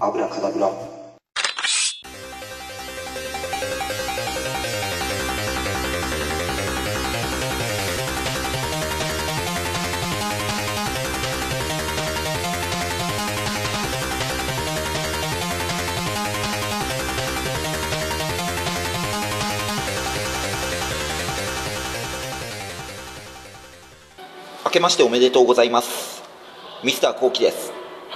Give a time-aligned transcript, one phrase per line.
[0.00, 0.70] アブラカダブラ
[24.64, 26.22] 明けましておめでとうございます。
[26.84, 27.67] ミスターコウキです。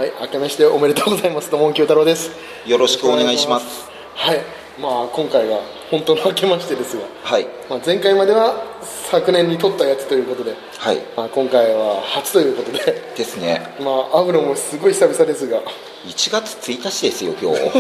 [0.02, 1.48] はい、明けましておめでとうございます。
[1.48, 2.32] どうも、清太郎です。
[2.66, 3.88] よろしくお願いします。
[4.16, 4.40] はい、
[4.80, 5.60] まあ、今回が
[5.93, 7.46] 本当の明けましてですが、はい。
[7.70, 10.98] まあ、前回までは昨年に撮ったやつということで、はい。
[11.16, 13.76] まあ、今回は初ということで、ですね。
[13.79, 15.60] まあ、アブロもすごい久々ですが、
[16.04, 17.60] 1月1日ですよ今日。
[17.60, 17.71] で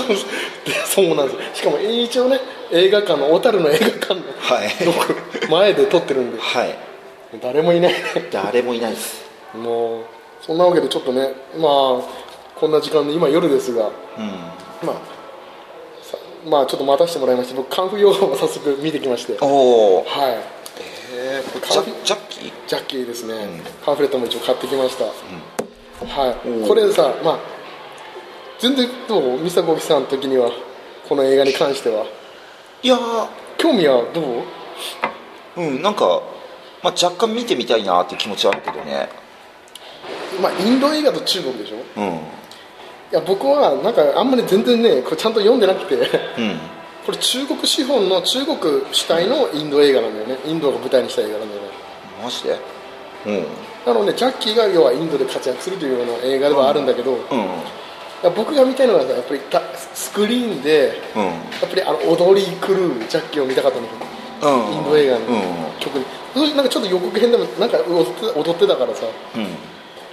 [0.86, 1.58] そうなんです。
[1.58, 2.38] しかも一応ね、
[2.70, 5.50] 映画館の、小樽の映画館の、はい。
[5.50, 6.78] 前で撮ってるんで、はい。
[7.42, 7.98] 誰もいないね。
[8.30, 9.24] 誰もいないです。
[9.56, 12.02] もう、そんなわけでちょっとね、まあ、
[12.58, 13.92] こんな時間で、今夜ですが、うん。
[14.86, 14.96] まあ、
[16.02, 19.38] さまあちょっと待たせてもらいまして僕カンフーヨガを早速見てきまして。
[19.40, 20.38] おおはい。
[21.14, 22.52] えー、ジャジャッキー？
[22.66, 23.60] ジャッキーですね、ん。
[23.84, 26.30] パンフレットも一応買ってきました、はい。
[26.48, 26.66] おー。
[26.66, 27.38] これさまあ
[28.58, 29.38] 全然どう？
[29.38, 30.50] ミサコキさんの時には
[31.08, 32.06] この映画に関しては。
[32.82, 33.28] いやー。
[33.58, 34.20] 興味はど
[35.56, 35.62] う？
[35.62, 36.22] うんなんか、
[36.82, 39.08] まあ、若干見てみたいなっていう気持ちはあるけどね
[40.40, 41.76] まあインド映画と中国でしょ？
[42.00, 42.04] うん。
[42.14, 42.18] い
[43.12, 46.58] や僕はなんかあんまり全然ねこれちゃんと読んでなくてうん。
[47.04, 48.58] これ中国資本の中国
[48.92, 50.38] 主体のインド映画なんだよね。
[50.46, 51.68] インドが舞台にした映画なんだよね。
[52.22, 52.58] マジで？
[53.26, 53.46] うん。
[53.84, 57.38] なのでジャッキーが要はインドで活躍するというような映画ではあるんだけど、いうん。
[58.22, 61.22] や僕が見たいのはやっぱりたスクリーンでうん。
[61.24, 61.32] や
[61.66, 62.76] っぱりあの踊り狂う
[63.08, 63.92] ジャッキーを見たかったんです
[64.46, 64.74] ようん。
[64.74, 65.42] インド映画のうん。
[65.80, 69.06] 曲に、それなんかちょっと予告編でもなんか踊って踊ってたからさ。
[69.34, 69.71] うん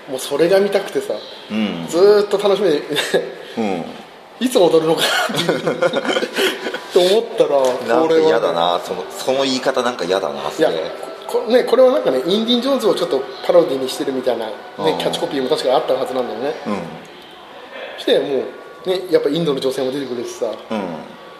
[0.09, 1.13] もうそれが見たくてさ
[1.51, 1.87] うん。
[1.87, 2.81] ずーっと楽しみで
[3.57, 4.45] うん。
[4.45, 5.73] いつ踊るのかなっ
[6.93, 7.49] て思ったら
[8.01, 10.77] これは嫌だなそのその言い方なんか嫌だなそいやれ
[11.27, 16.55] こね、これはなんかねインディ・ン・ジョーンズをちょっとパロディにしてるみたいな、ねうん、キャッチコピーも確かあったはずなんだよね。
[16.65, 18.01] うん。
[18.01, 18.43] しても
[18.85, 20.81] う、ね、やっぱインドの女性も出てくるしさうん。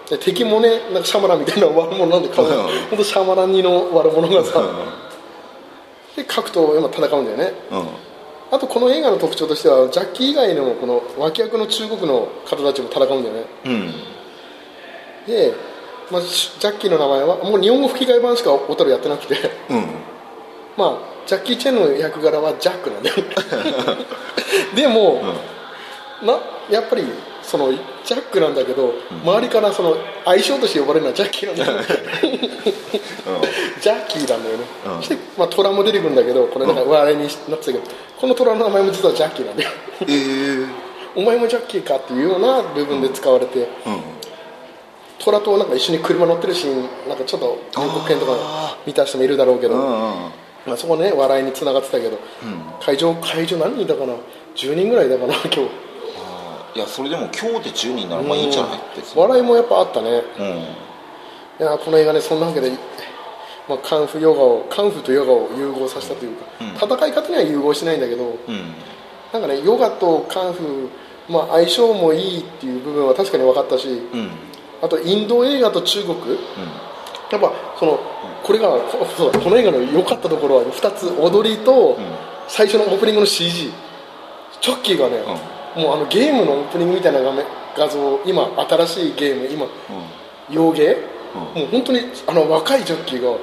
[0.08, 2.52] で敵もねなんかシャマランみたいな悪者なんで顔うん。
[2.52, 4.62] 本当シャマラン似の悪者がさ
[6.16, 7.54] で格闘今戦うんだよね。
[7.72, 8.09] うん
[8.52, 13.46] あとこの映画の特徴としてはジャッキー以外のこの脇役の中国の方たちも戦うんだよね。
[13.66, 13.94] うん。
[15.28, 15.54] で、
[16.12, 19.36] まあ、ジャッキーの名前はもう日本語吹き替え版しか小樽やってなくて。
[19.70, 19.86] うん。
[20.78, 23.16] まあジャッキー・チェンの役柄はジャックなんだよ
[24.76, 25.22] でも、
[26.24, 26.40] な
[26.72, 27.04] やっぱり
[27.50, 28.94] そのジャックなんだけど、
[29.24, 31.82] 周りからその相性として呼ばれるのはジャッキーなんだよ
[33.82, 34.96] ジャッキーなんだよね、うん。
[34.98, 36.76] そして、まあ、虎も出てくるんだけどこれなん。
[36.76, 37.82] か笑いになってたけど、
[38.20, 39.70] この虎の名前も実はジャッキーなんだよ。
[40.02, 40.06] え。
[40.06, 40.68] ー
[41.16, 43.68] お前もジャッキーかっていうような部分で使われて、うん。
[45.18, 52.20] 虎となんか一緒に車乗ってるシーンなんかちょっと予告編とかあ見た人もいるだろうけど、まあ、そこね笑いにつながってたけど、
[52.80, 54.14] 会場会場何人いたかな
[54.56, 55.89] ？10人ぐらいいたかな今日
[56.76, 58.80] いやそれでも今日で10人ならまあいいんじゃない？
[58.96, 59.22] 別に。
[59.22, 60.10] 笑いもやっぱあったね。
[60.40, 60.46] うん。
[60.48, 60.66] い
[61.60, 62.72] やこの映画ねそんなわけで、
[63.68, 66.46] まあ、カンフーヨガをカンフーとヨガを融合させたというか、
[66.86, 68.74] 戦い方には融合しないんだけどうん。
[69.34, 70.90] なんかねヨガとカンフー、
[71.32, 74.30] まあ、相性もいいっていう部分は確かに分かったしうん。
[74.82, 76.16] あとインド映画と中国。
[77.32, 78.00] やっぱその
[78.44, 81.96] これがこそうだこの映画の良かったところは2つ踊りと
[82.48, 83.72] 最初のオープニングの CG
[84.62, 85.22] チョッキーがね、
[85.80, 87.46] もうあのゲームのオープニングみたいな画面
[87.76, 89.68] 画像今新しいゲーム今
[90.50, 90.96] 洋芸、
[91.56, 93.38] もう本当にあの若いジョッキーが、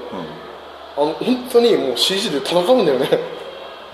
[0.96, 3.08] あの本当にもう CG で戦うんだよね。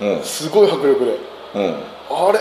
[0.01, 0.23] うん。
[0.23, 1.17] すごい迫力で。
[1.55, 1.75] うん。
[2.09, 2.39] あれ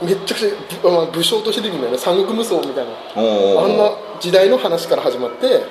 [0.00, 0.48] めっちゃくちゃ
[0.82, 3.90] ぶまあ武将として出てくるんだよね三国無双みたいなあんな
[4.20, 5.62] 時代の話から始まって、うん。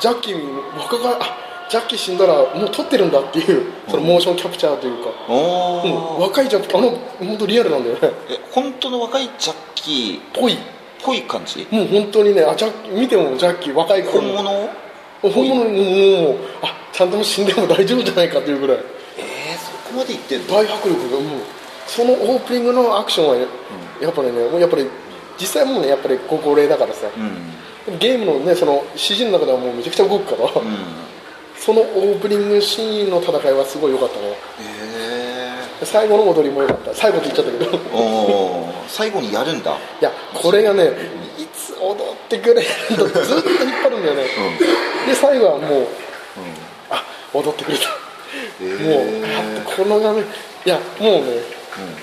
[0.00, 6.20] ジャッキー若があジャッキー死んだらもう撮ってるんだっていうそのモーションキャプチャーというか、うん。
[6.20, 8.00] 若いジャッキーあの本当リアルなんだよね。
[8.28, 10.58] え本当の若いジャッキーっぽい
[11.02, 11.66] ぽい感じ？
[11.70, 14.20] もう本当にねあジャッキー見てもジャッキー若い頃。
[14.20, 14.68] 本物？
[15.22, 18.78] 本物にもうあちゃんと死んでも大丈夫じゃないかというぐらい。
[19.18, 20.46] えー、そこまで言ってんの？
[20.48, 21.40] 大迫力がもう
[21.86, 23.46] そのオープニングのアクションはね、
[24.00, 24.90] やっぱりねもうやっぱり
[25.38, 27.06] 実際もうねやっぱりご高齢だからさ、
[27.88, 27.98] うん。
[27.98, 30.99] ゲームのねその CG の中ではもうめちゃくちゃ動くから、うん
[31.60, 34.28] そのオープニングシーンの戦いはすごい良かったね。
[34.28, 34.34] へ
[35.82, 36.94] え最後の踊りも良かった。
[36.94, 38.74] 最後って言っちゃったけど。
[38.88, 39.78] 最後にやるんだ。
[40.00, 40.90] やこれがね
[41.38, 43.12] いつ踊ってくれずっと引っ
[43.82, 44.24] 張るんだよね、
[45.06, 45.86] で最後はもう、
[46.90, 47.84] あ踊ってくれた、
[48.62, 50.26] へもうこの画面い
[50.66, 51.40] やもうね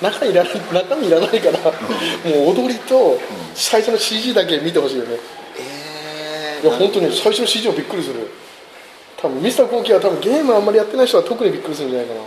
[0.01, 3.19] 中身いらない中身いらないから、もう踊りと
[3.53, 5.17] 最初の CG だけ見てほしいよね。
[5.59, 8.27] えいや本当に最初の CG はびっくりする
[9.21, 12.21] 多分ミスターコーキーは多分ゲームあんまりやってない人は特にびっくりするんじゃないかな。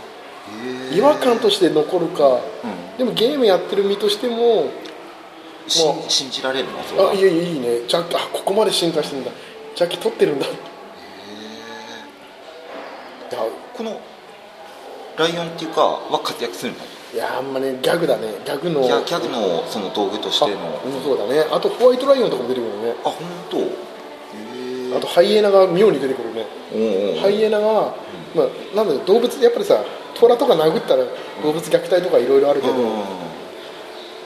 [0.95, 2.41] 違和感として残るか、
[2.97, 4.69] でもゲームやってる身としても
[5.67, 6.83] しもう信じられるの？
[6.83, 7.13] それは。
[7.13, 7.87] いあいいいいね。
[7.87, 9.31] ジャッキあここまで進化してるんだ。
[9.75, 10.45] ジャッキ取ってるんだ。
[10.47, 10.49] い
[13.31, 13.39] や
[13.73, 14.01] この
[15.17, 16.79] ライオンっていうかは活躍するの？
[17.13, 18.27] いやあんまねギャグだね。
[18.43, 20.59] ギャグのギャグのその道具としての。
[20.59, 21.45] あうんそうだね。
[21.51, 22.95] あとホワイトライオンとかも出てくるよね。
[23.05, 23.15] あ本
[23.49, 23.90] 当？
[24.97, 26.45] あとハイエナが妙に出てくるね。
[27.21, 27.95] ハイエナが、
[28.35, 29.83] まあ、なんだ動物やっぱりさ
[30.19, 31.03] 虎とか殴ったら
[31.43, 33.03] 動物虐待とかいろいろあるけど、うん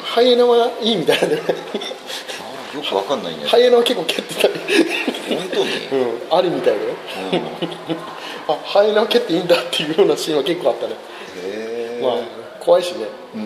[0.05, 1.41] ハイエナはいいみたいなね。
[1.41, 3.45] あよくわかんないね。
[3.47, 4.53] ハイエナは結構蹴ってたり、
[5.35, 5.71] 本当に？
[6.31, 6.93] うん、ありみたいだよ。
[8.47, 13.07] あハイエナは蹴っていいんだっていうようなシーンは結構あったね、へえまあ怖いしね。
[13.33, 13.41] ど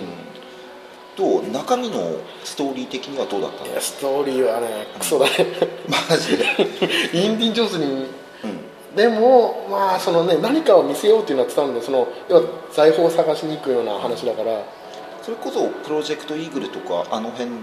[1.24, 3.80] う中身のストーリー的にはどうだったの？
[3.80, 4.68] ストーリーはね
[5.00, 5.32] クソだね。
[6.10, 6.46] マジで？
[7.14, 8.96] インディ・ジョーンズにうん。
[8.96, 12.44] でもまあそのね何かを見せようっていうのは伝わるんでその要は
[12.74, 14.64] 財宝を探しに行くような話だから。
[15.22, 17.58] それこそプロジェクトイーグルとかあの辺の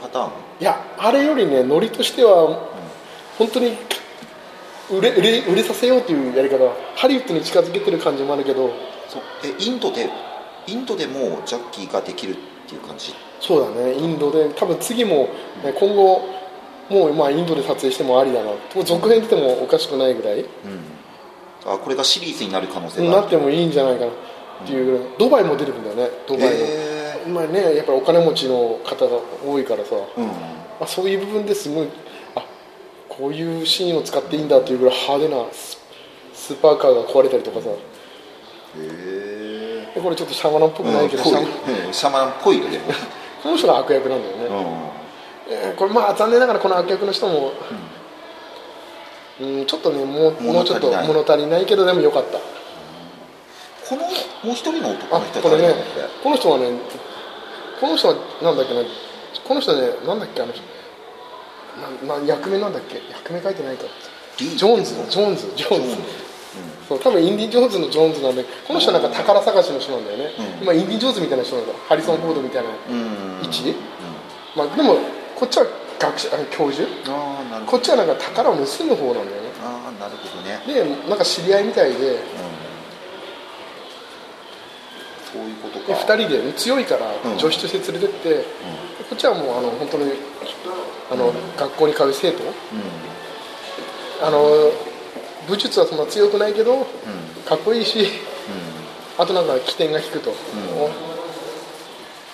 [0.00, 0.30] パターン？
[0.60, 2.60] いやあれよりねノリとしては
[3.38, 3.76] 本当に
[4.90, 6.58] 売れ売れ売れさせようというやり方
[6.94, 8.70] ハリウッドに近づけてる感じもあるけど。
[9.08, 9.22] そう。
[9.44, 10.08] えインドで
[10.66, 12.36] インドでもジャッキーができる
[12.66, 13.14] っていう感じ。
[13.40, 13.94] そうだね。
[13.94, 15.28] インドで多分次も、
[15.62, 16.22] ね、今後
[16.88, 18.50] もうまあインドで撮影してもありだな。
[18.50, 20.40] もう続編出てもおかしくないぐらい。
[20.40, 20.48] うん。
[21.66, 24.10] あこれがシリーズになる可能性がなってもいいんじゃないかな。
[24.10, 25.08] っていうぐらい。
[25.18, 26.10] ドバイも出てくるんだよね。
[26.26, 30.26] ドバイの、へまあねやっぱりお金持ちの方が多いからさ、うん。
[30.26, 30.32] ま
[30.80, 31.88] あ、そういう部分ですごい
[32.34, 32.44] あ
[33.08, 35.78] こういうシーンを使っていいんだっていうぐらい派手なス
[36.34, 37.68] スーパーカーが壊れたりとかさ。
[37.70, 37.74] へ
[38.76, 39.23] えで
[40.04, 42.28] これちょっとシャマランっぽくないけど、うんシャマラン。
[42.30, 42.84] っぽいよでも
[43.42, 44.82] この人が悪役なんだよね、
[45.50, 47.52] えーこれまあ残念ながらこの悪役の人も、
[49.40, 52.38] うん、ちょっとねもうもうちょっと物足りないけどでもよかった。
[52.38, 54.08] このも
[54.46, 55.74] う一人の男あの人これね
[56.22, 56.70] この人はね
[57.78, 58.80] この人はなんだっけな
[59.46, 60.62] この人ねなんだっけあの人。
[62.08, 63.02] なな役名なんだっけ？
[63.12, 63.84] 役名書いてないか。
[64.38, 65.52] ジョーンズジョーンズ。
[65.56, 65.96] ジョーンズ
[66.88, 70.30] そう多分インディ・ジョーンズのジョーンズなんでこの人はなんか宝探しの人なんだよね、
[70.60, 70.66] うん。
[70.66, 73.40] まあインディ・ジョーンズみたいな人なんだハリソン・フォードみたいなうん。
[73.42, 73.74] 位置、
[74.56, 74.96] まあ、でも
[75.34, 75.66] こっちは
[75.98, 76.88] 学者教授。
[77.08, 77.72] ああなるほど。
[77.72, 79.48] こっちはなんか宝を盗む方なんだよね。
[79.62, 80.60] ああなるほどね。
[80.66, 81.98] でなんか知り合いみたいで。
[81.98, 82.18] で
[85.32, 85.92] そういうことか。
[85.92, 87.38] 2人で強いからうん。
[87.38, 88.44] 女子として連れてって、で
[89.08, 90.12] こっちはもうあの本当に
[91.10, 92.42] あの、学校に通う生徒。
[94.22, 94.40] あの
[95.48, 96.86] 武術はそんな強くないけど
[97.46, 98.08] かっこいいし
[99.18, 100.36] あとなんか起点が引くと、で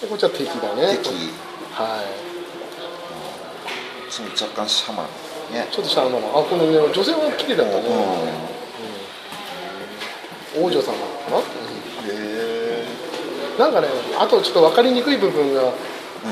[0.09, 0.97] こっちは敵だね。
[1.03, 1.09] 敵。
[1.73, 2.07] はい。
[4.11, 5.11] その若干シャマラン
[5.55, 5.69] ね。
[5.71, 6.21] ちょっとシャーマン。
[6.21, 7.83] あこの、ね、女性は綺麗だったね、
[10.59, 10.93] 王女様か
[11.31, 11.43] な、へ
[12.12, 12.85] え
[13.59, 15.73] なんかねあとちょっと分かりにくい部分が、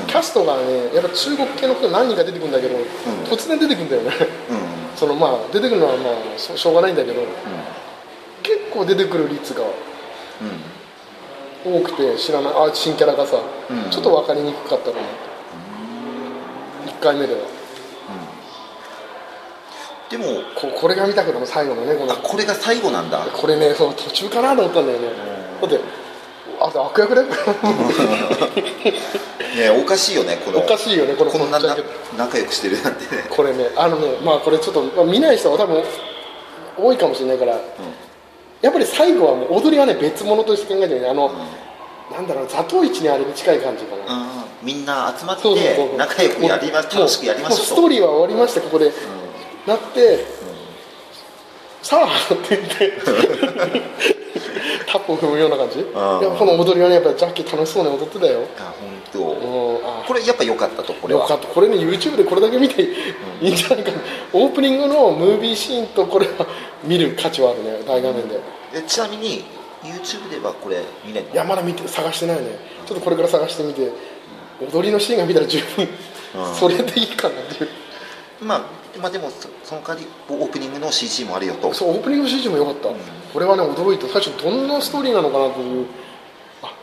[0.07, 2.75] キャストがねやっぱ中国系の人何人か出てくるんだけど、
[3.29, 4.11] 突然出てくるんだよね
[4.99, 7.21] そのまあ出てくるのはまあしょうがないんだけど、
[8.43, 9.63] 結構出てくる率が
[11.63, 13.37] 多くて知らないあ新キャラがさ、
[13.69, 13.89] うん。
[13.89, 15.03] ちょっと分かりにくかったかな、
[16.91, 17.39] 1回目では。
[20.09, 22.11] でもここれが見たくなる最後のねこの。
[22.11, 23.19] あこれが最後なんだ。
[23.31, 25.07] これねそう途中かなと思ったんだよね、
[25.61, 25.79] だって
[26.69, 27.33] あと悪役だよね
[29.81, 30.59] おかしいよねこの。
[30.59, 33.01] おかしいよねこれこんな仲良くしてるなんて。
[33.15, 35.83] ねこれねあのねまあこれちょっと、まあ、見ない人は多分
[36.77, 37.59] 多いかもしれないから、
[38.61, 41.09] やっぱり最後はもう踊りはね別物として考えてるね。
[41.09, 41.29] あの、
[42.09, 48.91] なんだろう座頭市にあれに近い感じかな、うんみんな集まって仲良くやりまもう楽しくやりましょうストーリーは終わりましてここで、
[49.65, 50.25] なって、
[51.81, 52.93] さあって言って。
[54.91, 55.79] タップを踏むような感じ。
[55.79, 58.41] いやこの踊りはねやっぱりジャッキー楽しそうに踊ってたよ。
[58.57, 59.19] あ本当。
[60.07, 61.21] これやっぱ良かったとこれは。
[61.21, 61.47] よかった。
[61.47, 63.55] これね YouTube でこれだけ見ていいん。
[63.55, 63.91] じゃないか。
[63.91, 63.97] な、
[64.33, 66.47] オープニングのムービーシーンとこれは
[66.83, 67.83] 見る価値はあるね。
[67.87, 68.39] 大画面で、
[68.73, 69.45] えちなみに
[69.83, 71.33] YouTube ではこれ見れるの？
[71.33, 72.57] いやまだ見て探してないね。
[72.87, 73.91] ちょっとこれから探してみて。
[74.59, 75.87] 踊りのシーンが見たら十分、
[76.35, 76.53] うん。
[76.53, 77.69] それでいいかなっていう
[78.41, 78.61] まあ
[78.99, 81.73] まあでもそその代わりオープニングの CG もあるよと。
[81.73, 82.89] そうオープニング CG も良かった、
[83.33, 85.85] これはね驚いて最初どんなストーリーなのかなという
[86.63, 86.73] あ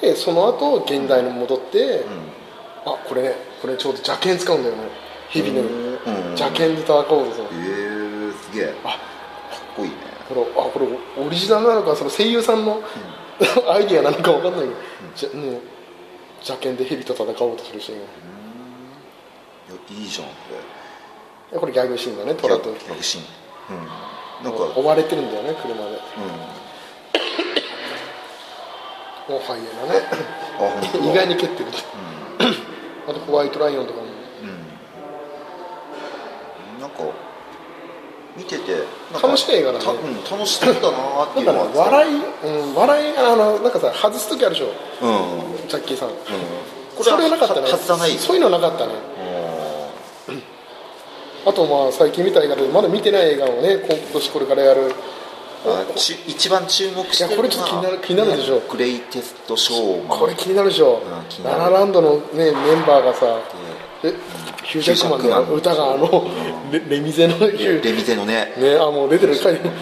[0.00, 2.04] でその後現代に戻って、
[2.84, 4.82] あこれねこれちょうど邪剣使うんだよね。
[5.30, 6.24] 日々のうん。
[6.30, 7.34] 邪剣で戦おうと。
[7.34, 8.66] さへえすげえ。
[8.82, 8.98] かあっ
[9.76, 9.96] こいいね。
[10.28, 10.86] これあこれ
[11.24, 12.82] オリジナルなのかその声優さんの
[13.70, 14.72] アイディアなのか分かんないけど、
[15.14, 15.60] じゃね
[16.40, 17.98] 邪剣で蛇と戦おうとするシーン。
[17.98, 18.04] が
[19.68, 20.32] いやいいじゃんこ
[21.50, 22.72] いやこれギャグシーンだねれトラと。
[22.72, 23.24] ギャグシーン。
[23.78, 23.86] うん。
[24.44, 25.82] なんか追われてるんだよね車で。
[25.82, 26.20] う
[29.30, 29.34] ん。
[29.34, 30.00] もうハイエナね。
[31.10, 31.70] 意外に蹴ってる
[33.08, 34.06] あとホワイトライオンとかも。
[34.06, 34.08] う
[36.78, 36.80] ん。
[36.80, 36.96] なんか
[38.36, 38.82] 見てて
[39.22, 39.84] 楽しい映画だね。
[39.84, 41.66] たうん楽しそうだなっていうのは。
[41.74, 44.72] 笑い、うん、笑いあのなんかさ外す時あるでしょ。
[45.02, 45.50] うん。
[45.52, 46.10] うんジャッキーさん。
[46.96, 47.68] こそれはなかったね。
[47.68, 48.92] 外さないそういうのなかったね。
[48.94, 49.25] あ
[51.46, 54.92] あとまあ最近見た映画でまだ見てない映画をね今年これからやる。
[56.28, 58.60] 一番注目してるいやこれちょっと気になる気になるでしょ。
[58.70, 62.52] グレイテストショーこれ気になるでしょ、うんララランドの、ね、メン
[62.86, 63.40] バーがさ
[64.04, 64.14] え
[64.62, 66.30] ヒュージャックマンの歌があの
[66.70, 68.54] レレミゼのレミゼのね。
[68.58, 69.74] ねあもう出てる書いてる、うん、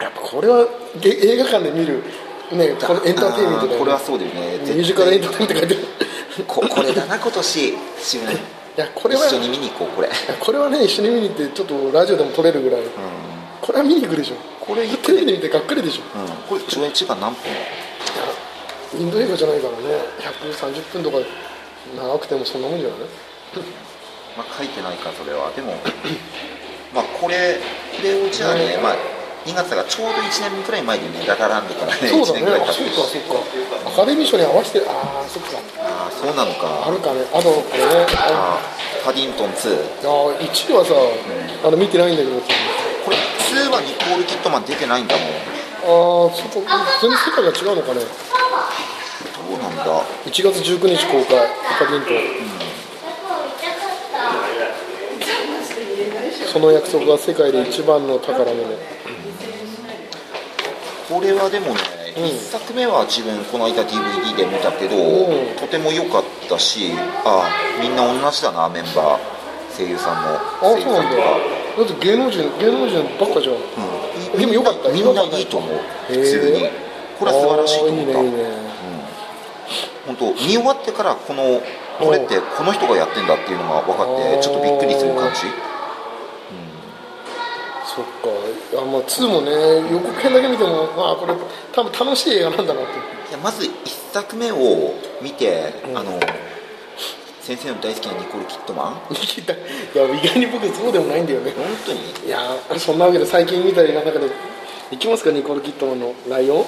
[0.00, 0.66] やっぱこれは
[1.00, 2.02] げ映画館で見る
[2.52, 3.78] ねこのエンターテインメントだよね。
[3.78, 4.58] これはそうだよね。
[4.58, 6.44] ミュージカルエンターテインメントって書いてる。
[6.46, 7.74] ここれだな今年
[8.80, 10.08] やこれは一緒に見に行こうこれ。
[10.40, 12.80] これはね一緒に見に行ってちょっとラジオでも撮れるぐらい、
[13.60, 14.34] これは見に行くでしょ。
[14.60, 16.18] これテレビで見てがっかりでしょ。
[16.18, 16.28] うん。
[16.48, 19.00] これ上映時間何分？
[19.00, 20.04] インド映画じゃないからね。
[20.52, 21.18] 130分とか
[21.96, 22.98] 長くてもそんなもんじゃない？
[24.36, 25.50] まあ書いてないかそれは。
[25.54, 25.76] でも
[26.94, 27.58] まあこれ
[27.96, 28.78] これをじゃあね。
[28.82, 28.96] まあ
[29.46, 34.92] 2月がちょうど1年くらい前でねララランドからねそうだ1年くらいねあ経ってそうかそうかアカデミー賞に合わせてあ
[35.24, 35.58] あそっか。
[35.80, 36.86] ああそうなのか。
[36.86, 37.24] あるかね。
[37.32, 38.06] あとこれね。
[38.16, 38.60] あ
[39.04, 40.92] パディントン2あ1位はさ、
[41.64, 42.36] あの見てないんだけど。
[42.40, 45.24] これ2はニコール・キットマン出てないんだもん。
[45.24, 46.60] ああそこ
[47.00, 48.04] 全然世界が違うのかね。
[48.04, 50.04] どうなんだ。
[50.26, 52.08] 1月19日公開アカデミー
[56.44, 58.54] と、その約束が世界で一番の宝物
[61.10, 61.82] これはでもね、
[62.16, 62.24] うん。
[62.24, 65.56] 1作目は自分この間 DVD で見たけど、うん。
[65.58, 66.92] とても良かったし
[67.26, 67.50] あ
[67.82, 71.10] みんな同じだなメンバー声優さんもあ声優そうなんだ。
[71.10, 71.82] さんとか。
[71.82, 73.58] だって芸能人芸能人ばっかじゃん。
[73.58, 74.38] うん。
[74.38, 74.88] でも良かった。
[74.90, 75.80] みんないいと思う。
[76.06, 76.70] 普通に。
[77.18, 78.22] これは素晴らしいと思った。
[78.22, 78.70] いいねいいね。
[80.06, 81.60] 本当見終わってからこの
[81.98, 85.46] これってこの人がやってんだっていうのが分かってちょっとびっくりする感じ
[88.02, 88.38] そっか。
[88.72, 89.50] いやまあ2もね
[89.92, 91.34] 予告編だけ見てもまあこれ
[91.72, 92.92] 多分楽しい映画なんだなって。
[93.30, 93.70] いやまず1
[94.12, 96.18] 作目を見て、あの
[97.40, 99.14] 先生の大好きなニコール・キットマン？
[99.14, 101.52] いや意外に僕そうでもないんだよね。
[101.86, 102.00] 当に？
[102.26, 102.40] いや
[102.78, 104.26] そんなわけで最近見た映画の中で
[104.90, 106.60] いきますかニコール・キットマンの「ライオン？
[106.60, 106.64] あ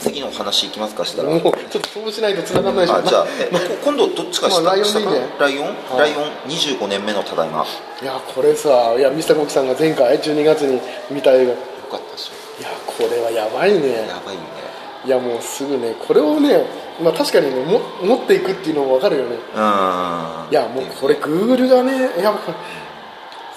[0.00, 1.30] 次の話いきますかした」ら。
[1.30, 3.26] もうちょっとそうしないと繋がんないでしょあじゃあ
[3.84, 5.98] 今度どっちか下,、まあライオンでいいねライオン、はい。
[5.98, 7.58] ライオン？25年目のただいま。
[7.60, 7.66] よ
[8.02, 10.80] いやこれさいやミスターコキさんが前回12月に
[11.10, 11.52] 見た映画。
[11.52, 11.56] い
[11.90, 12.30] かったでし
[12.62, 13.78] やこれはやばいね。
[13.78, 14.46] ょやばいよね。
[15.04, 16.66] いやもうすぐねこれをね
[17.00, 19.36] まあ確かにねも持っていくっていうのも分かるよね。
[19.54, 19.60] うん。
[20.50, 22.10] いやもうこれグーグルがね。
[22.20, 22.38] やば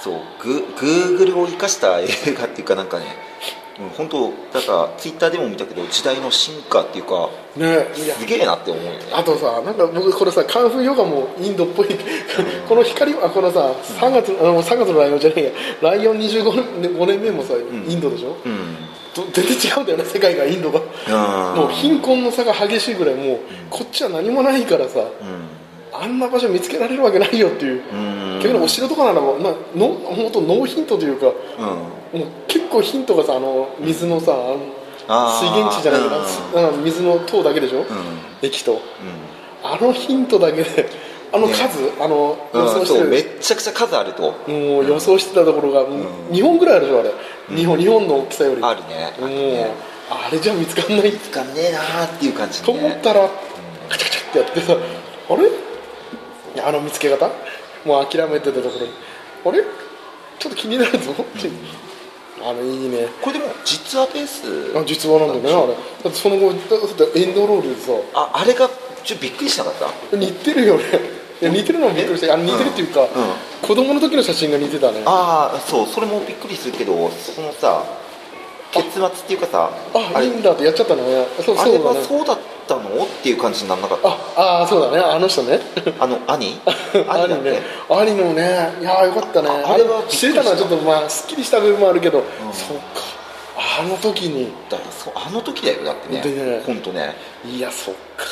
[0.01, 3.05] そうググーグルを生かした映画っていうかなんかね、
[3.81, 7.87] うん、本当だからツイッターでも見たけど時代の進化っていうかね。
[7.95, 8.99] すげえなって思うよね。
[9.13, 11.87] あとさなんか僕これさカンフーヨガもインドっぽい
[12.67, 15.51] この光あこのさ3月あの3月のライオンじゃないや。
[15.81, 17.53] ライオン25年 ,5 年目もさ、
[17.87, 18.75] インドでしょ、うん。
[19.13, 20.79] と全然違うんだよね世界がインドが。
[20.79, 24.99] うんもう貧困の差が激しいぐらいもうこっちは何もないからさ。
[24.99, 25.60] うん
[25.93, 27.83] あんな場所見つけられるわけないよっていう。
[27.93, 28.39] うん。
[28.41, 31.27] 逆にお城とかならもうなの本当ノーヒントというか
[32.13, 32.19] うん。
[32.21, 34.31] もう結構ヒントがさあの水のさ
[35.07, 36.77] 水源地じゃないけど、うん。
[36.77, 37.85] うん水の塔だけでしょ、うん。
[38.41, 38.73] 駅と。
[38.73, 38.79] うん。
[39.63, 40.89] あのヒントだけで
[41.33, 43.07] あの数、あの予想してる。
[43.07, 44.31] めっちゃくちゃ数あると。
[44.47, 47.11] もう予想してたところが、もう2本ぐらいあるでしょあれ、
[47.55, 48.61] 日本日本の大きさより。
[48.61, 49.13] あるね。
[49.17, 49.71] あもうるね。
[50.09, 51.11] あれじゃ見つかんない。
[51.13, 53.29] つかんねえなーっていう感じとね思ったら、
[53.87, 55.70] カチャカチャってやってさあれ？
[56.65, 57.29] あの見つけ方？
[57.85, 58.85] もう諦めてたところ。
[58.85, 58.91] に
[59.45, 59.63] あれ？
[60.39, 61.13] ちょっと気になるぞ、
[62.43, 63.07] あのいいね。
[63.21, 64.77] これでも実話ベース。
[64.77, 65.73] あ実話なんだよねあれ。
[66.03, 67.91] だってその後だってエンドロールでさ。
[68.15, 68.67] ああれが
[69.03, 69.73] ちょっとびっくりしなかっ
[70.09, 70.17] た？
[70.17, 70.83] 似てるよね。
[71.41, 72.33] いや似てるのもびっくりした。
[72.33, 73.07] あ似てるっていうか、うん。
[73.67, 75.03] 子供の時の写真が似てたね。
[75.05, 77.83] ああそうそれもびっくりするけどそのさ
[78.71, 81.25] 結末っていうかされあいいんだってやっちゃったのね。
[81.45, 82.03] そうあれはそうだね。
[82.07, 82.39] そうだっ
[82.71, 84.99] たのっていう感じにならなかったああそうだね。
[84.99, 85.59] あの人ね。
[85.99, 86.59] あの兄？
[86.93, 87.61] 兄 兄だね。
[87.89, 88.73] 兄のね。
[88.79, 89.49] いやーよかったね。
[89.49, 90.43] ああれは知れた。
[90.43, 92.23] のはちょっとまあすっきりした部分もあるけど、
[92.53, 92.83] そうか。
[93.57, 94.51] あの時に。
[94.69, 96.63] だからそうあの時だよだってね。
[96.65, 97.15] 本当ね。
[97.45, 98.25] いやそっか。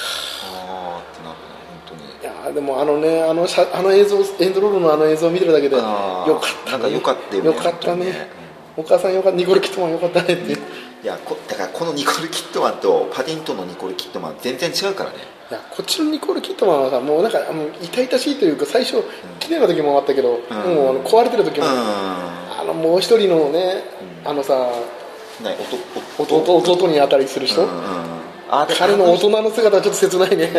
[0.55, 1.45] ああってなるね
[1.85, 2.09] 本当に。
[2.21, 8.39] いやーでもあのねあの写あの映像エンドロールのあの映像を見てるだけでよかった、ね、なんかよかったよねよかったね。
[8.77, 9.37] お母さんよかった。
[9.37, 10.57] ニコル・キットマンよかったねって、
[11.01, 15.17] いやこだからこのニコル・キットマンとパディントンのニコル・キットマン全然違うからね。
[15.49, 19.03] いやこっちのニコール・キットマンはさもうなんかもう痛々しいというか最初
[19.39, 20.53] 綺麗な時もあったけど、もうあ
[20.93, 21.71] の壊れてる時も、うん。
[21.71, 23.83] あのもう一人のね、
[24.25, 24.69] あのさ
[26.17, 28.19] 弟弟に当たりする人、うんうん
[28.51, 30.49] あで彼の大人の姿はちょっと切ないね。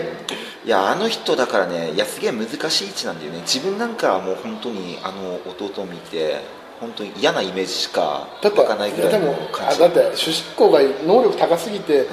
[0.64, 3.40] いやあの人だからねいやすげえ難しい位置なんだよね。
[3.40, 6.40] 自分なんかはもう本当にあの弟を見て
[6.80, 9.84] 本当に嫌なイメージしか湧かないぐらいの感じ。
[9.84, 12.06] あだって主人公が能力高すぎて、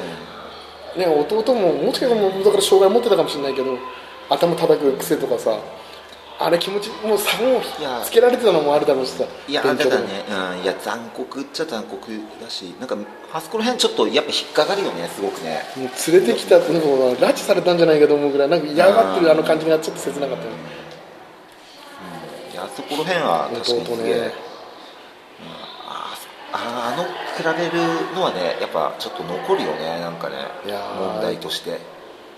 [0.97, 3.77] ね、弟ももしかしたらもうだから障害持ってたかもしれないけど
[4.29, 5.57] 頭叩く癖とかさ
[6.39, 10.05] あれ気持ちもう差もいやつけられてたのもあるだろうしさいやだからね、
[10.57, 12.97] うん、いや残酷っちゃ残酷だしなんか
[13.33, 15.63] あそこら辺ちょっとやっぱ引っかかるよねすごくね。
[15.75, 16.71] もう連れてきたなんか
[17.25, 20.57] 拉致されたんじゃないかと思うぐらいなんか嫌がってるあの感じがちょっと切なかったよね。
[22.53, 24.47] いやあそこら辺は確かに弟すげえ、ね
[26.60, 27.86] あの比べる
[28.16, 30.36] のはねやっぱちょっと残るよねなんかね
[30.66, 31.80] 問題として。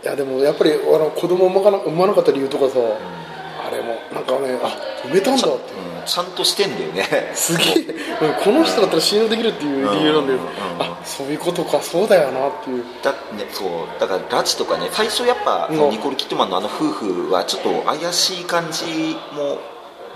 [0.02, 5.74] いやでもやっぱりあの子供を産まな産まなかった理由とかさ、あれもなんかねあ産めたんだって。
[5.74, 7.32] うん、ちゃんとしてんだよね。
[7.36, 10.82] すげえ、うんこの人だったら信用できるっていう理由なんだよ、うん。
[10.82, 12.84] あそういうことかそうだよなっていう。
[13.04, 13.20] だ,、ね、
[13.52, 19.60] そうだから拉致とかね最初やっぱ、ニコル・キットマンのあの夫婦はちょっと怪しい感じも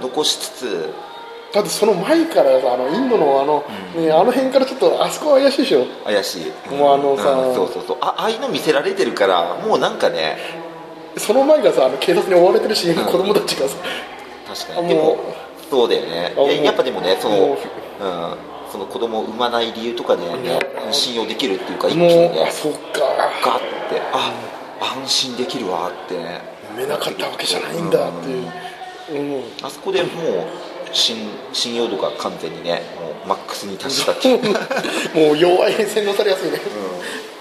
[0.02, 0.94] 残しつつ
[1.54, 3.64] だってその前からさあのインドのあの、
[3.96, 5.86] ね、あの辺からちょっとあそこは怪しいでしょ？
[6.04, 6.76] 怪しい。
[6.76, 7.54] もうあのさん。
[7.54, 7.98] そうそうそう。
[8.02, 10.38] あああいうの見せられてるからもうなんかね。
[11.16, 12.96] その前がさあの警察に追われてるし、ん。
[12.96, 13.78] 子供たちがさ。
[14.48, 14.88] 確かに。
[14.90, 15.20] でも
[15.70, 16.34] そうだよね。
[16.36, 17.50] ややっぱでもねその,、もう。
[17.52, 17.58] うん、
[18.72, 20.60] その子供を産まない理由とかで、ね、
[20.92, 22.46] 信用できるっていうか一気にね。
[22.48, 22.80] あそっか。
[23.46, 24.02] ガッて。
[24.12, 24.34] あ
[24.82, 26.18] 安心できるわって。
[26.18, 26.42] ね
[26.74, 28.52] 産めなかったわけじゃないんだっていう、
[29.12, 30.12] うん、あそこでもう
[30.94, 31.18] 信
[31.52, 34.42] 信用度が完全にねもうマックスに達したっていう、
[35.28, 36.60] もう弱い洗脳されやすいね、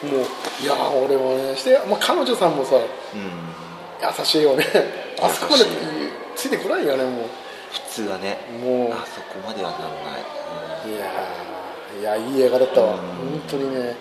[0.02, 2.85] もういや俺もねして、まあ、彼女さんもさうん、
[4.00, 4.64] 優しいよね。
[5.21, 5.64] あそこまで
[6.35, 7.28] ついてこないよねも
[7.73, 8.92] 普通はねうもう。
[8.92, 12.98] あそこまではなんない、いやーいやいい映画だったわ、うん。
[12.98, 13.96] 本当にね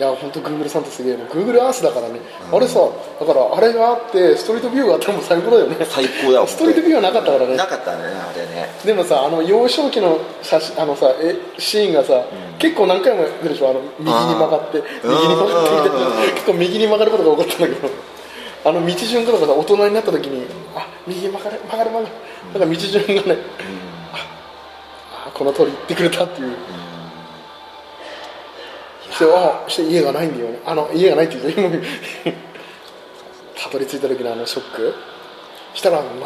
[0.00, 2.80] いや本当グーグルさんってすげえのグーグルアースだからね、あれさ
[3.20, 5.76] だからあれがあってストリートビューがあったらもう最高だよね。
[5.84, 7.54] 最高だわストリートビューはなかったからね。
[7.54, 8.68] なかったねあれね。
[8.82, 12.24] でもさあの幼少期の写真あのさえシーンがさ、
[12.58, 13.68] 結構何回も来るでしょ？
[13.68, 14.84] あの右に曲がってー。
[15.04, 17.88] 右に曲がってみたいうんな結構右に曲がることが多かったんだけど。
[18.62, 22.14] あの道順とかさ大人になった時にあ右に曲がる曲がる曲がる
[22.58, 23.38] なんか道順がね、
[25.26, 26.56] あこの通り行ってくれたっていう、
[29.20, 30.58] してあして家がないんだよね。
[30.64, 31.70] あの家がないって言うと今
[33.62, 34.94] たどり着いた時のあのショック。
[35.74, 36.16] したらなんと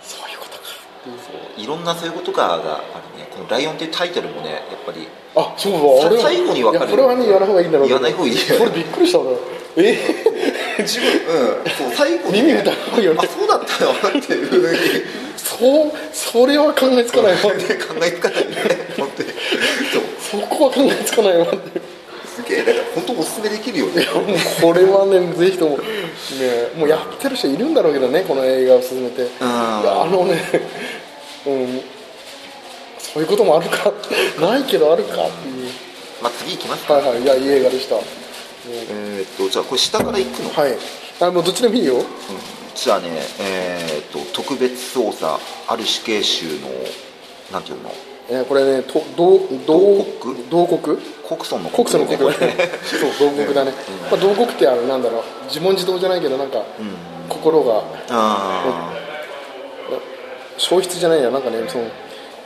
[0.00, 0.64] そういうことか
[1.00, 1.64] っていう。
[1.64, 3.28] いろんなそういうことががあるね。
[3.30, 6.90] この「ライオン」っていうタイトルもねやっぱりあそうだあれは最後に分かる。
[6.90, 8.40] これはね言わない方がいいんだろう言わない方がいいよ。
[8.40, 9.36] それびっくりした俺
[9.76, 9.98] え？
[10.78, 13.20] 自分うんそう最後に、耳疑うよね。
[13.22, 14.78] あそうだったよっていうふうに。
[15.36, 17.38] そうそれは考えつかないわ。
[17.42, 17.86] 考えつ
[18.20, 18.56] かないね。
[18.96, 19.28] 本当に。
[19.92, 20.02] そう
[20.32, 21.80] そこは考えつかないわって。
[22.26, 24.06] すげえだから本当おすすめできるよね。
[24.62, 25.84] これはねぜひともね
[26.74, 29.28] もうやってる人いるんだろうけどねこの映画を進めて。
[29.40, 30.40] あのね
[31.46, 31.80] うん。
[32.98, 33.92] そういうこともあるか。
[34.40, 35.70] ないけどあるかっていう。
[36.22, 36.94] まあ次行きますか。
[36.94, 37.22] はいはい。
[37.22, 37.96] いやいい映画でした。
[37.96, 40.78] えーっとじゃあこれ下から行くの、はい。
[41.20, 41.96] あもうどっちでもいいよ。
[41.96, 42.04] うん。
[42.74, 46.70] じゃあねえーっと特別捜査ある死刑囚の
[47.52, 47.92] なんていうの？
[48.32, 50.04] えーこれねと同同
[50.50, 50.96] 同国？
[50.96, 51.38] 国？
[51.38, 51.88] 村の国。
[51.88, 52.18] 祖の国。
[52.18, 53.30] だねねそう。
[53.30, 53.72] 同国だね、
[54.10, 55.22] まあ、同国ってあのなんだろう。
[55.46, 56.64] 自問自答じゃないけどなんか、
[57.28, 57.82] 心が。
[58.10, 58.92] あ
[60.58, 61.30] 消失じゃないや。
[61.30, 61.84] なんかねその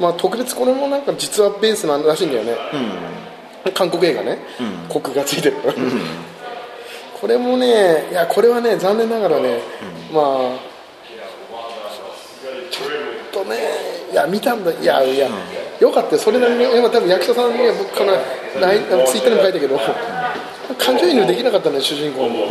[0.00, 2.54] まあ特別これもなんか実話ベースなんらしいんだよね、
[3.74, 4.38] 韓国映画ね、
[4.90, 5.56] 国がついてる、
[7.18, 9.60] これもねいやこれはね残念ながらね、
[10.12, 10.24] まあ
[12.70, 13.56] ちょっとね
[14.12, 14.70] いや見たんだ。
[14.70, 15.28] いやいや、
[15.80, 16.22] よかったよ。
[16.22, 18.12] それなりに今多分役者さんには僕から
[18.60, 19.78] ラインツイッターにも書いたけど
[20.78, 22.46] 感情移入できなかったね主人公も、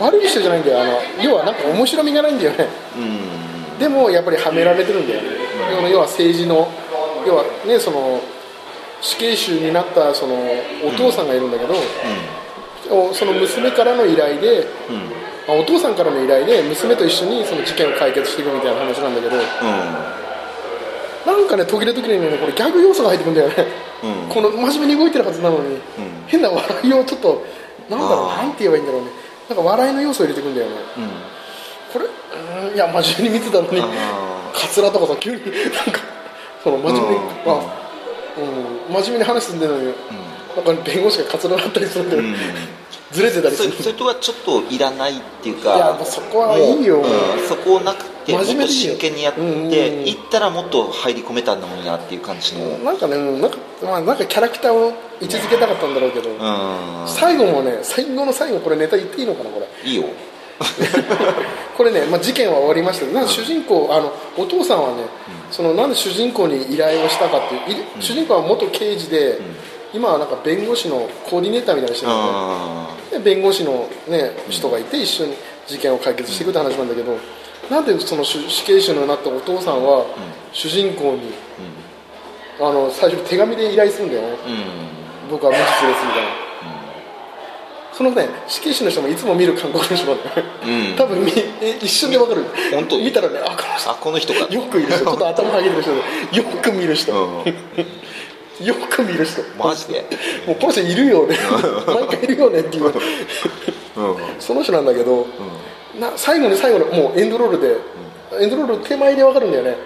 [0.00, 2.68] 悪い人じゃないんだよあの要はなんか面白みがないんだよね、
[3.78, 5.20] でもやっぱりはめられてるんだよ、
[5.72, 6.68] 要は要は政治の
[7.26, 8.20] 要はねその
[9.00, 10.36] 死刑囚になったその
[10.84, 11.74] お父さんがいるんだけど、
[12.90, 14.66] おその娘からの依頼で、
[15.48, 19.36] あお父さんからの依頼で娘と一緒にその事件を解決していくみたいな話なんだけど、
[21.26, 23.66] なんかね時々時々ねこれギャグ要素が入ってくるんだよね、
[24.32, 25.78] この真面目に動いてるはずなのに、
[26.28, 27.44] 変な笑いをちょっと
[27.90, 29.10] なんだろうなんて言えばいいんだろうね。
[29.48, 30.76] なんか笑いの要素を入れてくるんだよね、
[31.92, 32.06] これ？
[32.74, 35.50] いや真面目に見てたのにあカツラとかさ急になん
[35.92, 36.00] か
[36.62, 37.22] その真面目に、うん。
[37.50, 37.86] あ
[38.38, 42.34] うん、真面目に話すんだのに、なんか弁護士がカツラだったりするんだよ、うん
[43.12, 43.72] ずれてたりする。
[43.72, 45.76] それとはちょっといらないっていうか。
[45.76, 46.98] いやもうそこはいいよ。
[46.98, 49.70] もううんそこをなくてもっと真剣にやってうんうんうん。
[49.70, 52.68] いったらもっと入り込めたんだもんなっていう感じの。
[52.68, 56.28] うんなんかねなんか,、まあ、なんかキャラクターを位置づけたかったんだろうけど、
[57.06, 59.88] 最後もね最後の最後これネタ言っていいのかなこれ。
[59.88, 60.04] いいよ。
[61.76, 63.04] これね、まあ、事件は終わりました。
[63.04, 65.04] けどなんか主人公あのお父さんはね、
[65.50, 69.38] そのなんで主人公に依頼をしたかっていう、い主人公は元刑事で、
[69.92, 72.32] 今はなんか弁護士のコーディネーターみたいなのしてるんだよね。
[72.32, 75.34] あで弁護士の、ね、人がいて一緒に
[75.66, 77.18] 事件を解決していくって話なんだけど、
[77.70, 80.06] なんでその死死刑囚になったお父さんは
[80.52, 81.32] 主人公に、
[82.60, 84.22] あの最初に手紙で依頼するんだよ。
[84.22, 84.36] ね、
[85.30, 86.28] 僕は無実ですみたいな、
[87.92, 90.96] そのね死刑囚の人もいつも見る韓国の人なんだよ、うん。
[90.96, 92.44] 多分みえ一瞬でわかる。
[92.72, 94.54] 本当見たらねあこの人あこの人か。
[94.54, 95.04] よくいる人。
[95.04, 95.98] ちょっと頭下げてる人で。
[96.36, 97.44] よく見る人、うん
[98.64, 99.42] よく見る人。
[99.58, 100.04] マジで？
[100.46, 101.36] もうこの人いるよね。
[101.86, 102.86] 毎回いるよねっていう。
[102.86, 102.92] うん。
[104.38, 105.26] その人なんだけど、
[105.98, 107.76] な最後に最後のもうエンドロールで、
[108.40, 109.76] エンドロール手前でわかるんだよね。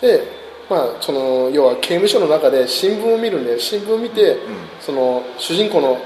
[0.00, 0.22] で
[0.70, 4.36] まあその要は刑務所の中で新聞を見るんで新聞を見て、
[4.80, 5.98] その主人公の、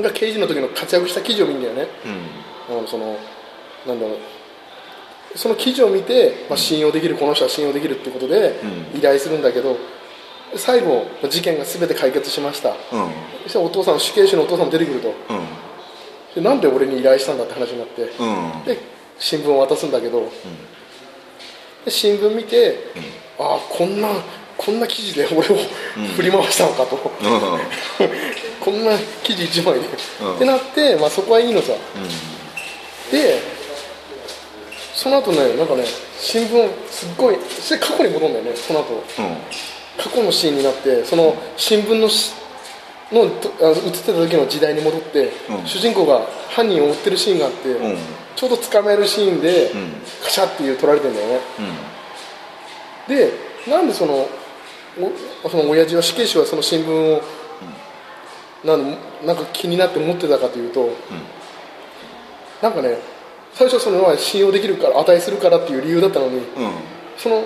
[0.00, 1.86] が刑事の時の活躍した記事を見るんだよね、
[2.68, 2.78] うん。
[2.80, 3.16] うん、その
[3.86, 4.18] なんだろう。
[5.36, 8.60] その記事を見て、まあ、信用できるこの人は信用できるってことで
[8.94, 9.76] う依頼するんだけど
[10.56, 12.70] 最後事件が全て解決しました。
[12.70, 12.76] うん。
[13.44, 16.40] そしたらお父さん死刑囚のお父さんも出てくると。
[16.40, 18.02] なんで俺に依頼したんだって話になって。
[18.02, 18.64] うん。
[18.64, 18.78] で
[19.18, 20.28] 新聞を渡すんだけど、
[21.84, 22.78] で新聞見て、
[23.38, 24.08] ああこんな
[24.56, 25.42] こんな記事で俺を
[26.16, 26.96] 振り回したのかと、
[28.60, 29.86] こんな記事1枚で、
[30.22, 30.36] うん。
[30.36, 31.72] ってなって、まあ、そこはいいのさ。
[33.10, 33.40] で
[34.94, 35.84] その後ねなんかね
[36.18, 39.02] 新聞すっごいそれ過去に戻るんだよねその後
[39.98, 42.32] 過去のシーンになってその新聞のし
[43.12, 45.66] のとあ映ってた時の時代に戻って、うん。
[45.66, 47.98] 主人公が犯人を追ってるシーンがあって、うん。
[48.36, 49.72] ちょうど捕まえるシーンで、ん。
[50.22, 51.40] カシャっていう撮られてるんだよね。
[53.08, 53.16] うん。
[53.16, 53.32] で
[53.68, 54.28] なんでその
[55.42, 57.22] おその親父は死刑囚はその新聞を、
[58.64, 60.90] なんなんか気になって持ってたかというと、
[62.62, 62.98] なんかね
[63.52, 66.44] 最初はそのまあ信用できるから値するからっていう理由だったのにうん。
[67.16, 67.44] その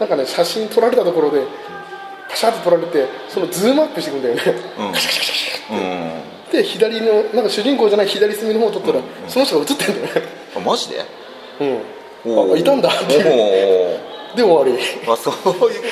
[0.00, 1.42] なんかね写真撮られたところで
[2.28, 4.42] パシャって撮られてそのズームアップしていくんだよね、
[4.78, 4.86] うん。
[4.86, 4.92] うん。
[6.50, 10.22] で左のなんか主人公じゃない左隅の方を撮ったら、その人が映ってんだよね。
[10.56, 11.04] あマジで？
[11.60, 12.54] うん。
[12.54, 13.22] あいたんだって。
[14.34, 14.82] で終わり。
[15.06, 15.42] おあそういう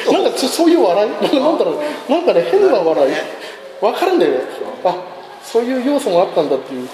[0.06, 0.12] こと？
[0.12, 1.10] なんかそそういう笑い？
[1.10, 1.16] な
[1.52, 3.12] んだろうなんかね変な笑い。
[3.80, 4.40] 分かるんだよね。
[4.84, 4.96] あ
[5.42, 6.88] そういう要素もあったんだっていう。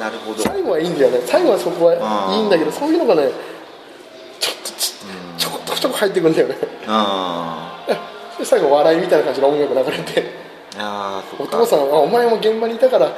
[0.00, 0.42] なるほど。
[0.42, 1.20] 最後はいいんだよね。
[1.26, 1.94] 最後はそこは
[2.34, 3.30] いいんだけどそういうのがね
[4.40, 4.94] ちょっとち
[5.38, 6.56] ちょこちょこ入ってくるんだよね。
[6.86, 7.84] あ
[8.38, 13.12] で最後笑いみたいな感じの音楽流れてあお父さんあお前も現場にいたから。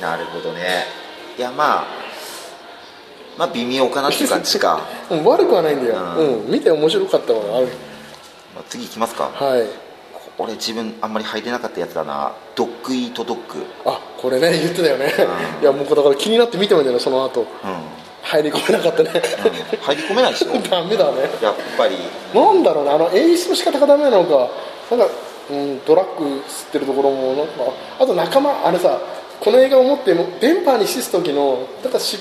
[0.00, 0.84] なるほどね。
[1.38, 1.84] いやまあ
[3.38, 5.96] まあ微妙かなっていう感じか、うん悪くはないんだよ。
[6.16, 6.50] ううん。
[6.50, 7.68] 見て面白かったものある
[8.54, 9.24] まあ、次いきますか。
[9.24, 9.66] はい。
[10.36, 12.32] 俺自分あんまり入れなかったやつだな。
[12.54, 15.12] ドッグイートドッグあこれね言ってたよね。
[15.58, 15.62] うん。
[15.62, 17.40] いやもうだから気になって見てもんだよねその後。
[17.40, 17.46] うん、
[18.24, 19.10] 入り込めなかったね。
[19.14, 20.52] うん、入り込めないでしょ。
[20.68, 21.20] ダメだね。
[21.42, 21.96] やっぱり。
[22.34, 22.90] なんだろうね。
[22.90, 24.48] あの演出の仕方がダメなのか。
[24.90, 25.14] なんか、
[25.50, 27.52] うん、ドラッグ吸ってるところもなんか
[28.00, 28.98] あと仲間あれさ
[29.40, 32.18] この映画を持っても電波に死す時のなんかし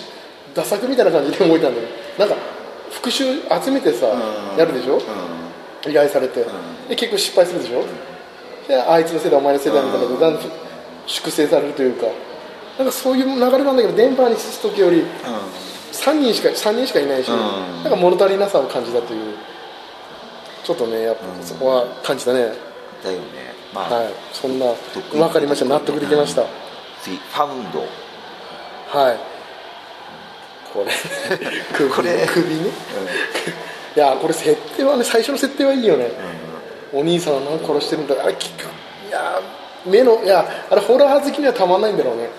[0.54, 1.88] ダ作みたいな感じで動いたんだよ。
[2.18, 2.36] なんか
[2.92, 4.60] 復讐集めてさうん。
[4.60, 4.98] やるでしょ？
[4.98, 6.42] う依頼されて。
[6.42, 6.44] ん。
[6.90, 7.84] で結局失敗するでしょ？
[8.68, 10.34] であいつのせいだお前のせいだみたいなことだん。
[10.34, 10.44] だん
[11.08, 12.08] 粛清されるというか。
[12.78, 15.06] なんかそういう流れなんだけど電波に死す時よりん
[15.94, 17.84] 3人しか三人しかいないし、うん。
[17.84, 19.36] なんか物足りなさを感じたという
[20.64, 22.52] ちょっとねやっぱそこは感じたね、
[23.04, 23.54] だよね。
[23.74, 24.14] まあ、はい。
[24.32, 24.66] そんな
[25.12, 25.66] 分かりました。
[25.66, 26.44] 納得できました、
[27.02, 27.80] 次ファウンド。
[27.80, 29.18] はい。
[30.74, 30.92] これ。
[31.78, 32.28] 首これ。
[32.28, 32.70] 首ね。
[33.96, 36.10] いやこれ設定はね最初の設定はいいよね、
[36.92, 38.64] お兄さんは何殺してるんだあれ聞く
[39.08, 39.40] いや
[39.86, 42.30] 目のいやあれホラー好きにはたまんないんだろうね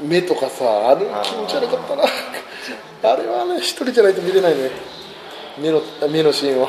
[0.00, 2.04] 目とかさあれ気持ち悪かったな。
[3.12, 4.70] あれはね一人じゃないと見れないね。
[5.58, 5.80] 目の
[6.10, 6.68] 目のシーンは。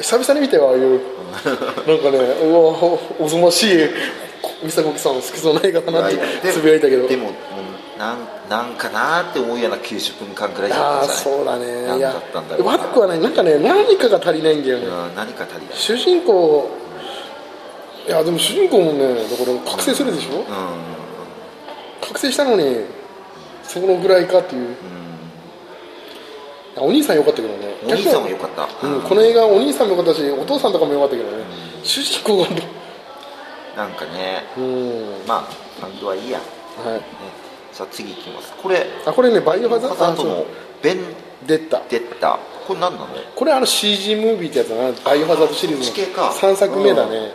[0.00, 1.00] 久々に見てはああいう。
[1.86, 3.76] なんかねうわおおぞましい
[4.64, 7.06] 美佐子さん好きそうな映画だなってでつぶやいたけど。
[7.06, 11.36] でも、うん、なんなんかなーって思うような90分間くらいだああったじゃない？
[11.36, 11.82] そうだね。
[11.86, 12.72] 何いやだったんだろうな。
[12.72, 15.76] 悪くはないなんかね何かが足りないんだよね、うん何か足りない。
[15.76, 16.70] 主人公
[18.06, 20.44] いやでも主人公もねだから覚醒するでしょ、う
[22.08, 22.84] 覚醒したのに
[23.62, 24.74] そこのぐらいかっていう、んうん
[26.80, 27.74] お兄さん良かったけどね。
[27.82, 28.86] お兄さんは良かった。
[28.86, 31.44] うん、この映画お兄さんも良かったしお父さんとかも良かったけどね、
[31.82, 32.46] 主人公が
[33.76, 34.44] なんかね。
[34.56, 35.26] うん。
[35.26, 35.48] まあ
[35.82, 36.44] バンドはいいや、ね、
[36.84, 37.02] はい。
[37.72, 38.52] さあ次いきます。
[38.62, 40.46] これあこれねバイオハザードの
[40.80, 40.98] ベン
[41.48, 41.82] 出た。
[41.90, 43.08] デッタこれ何なの？
[43.34, 44.92] これあの CG ムービーってやつだな。
[45.04, 47.32] バイオハザードシリーズの3作目だね、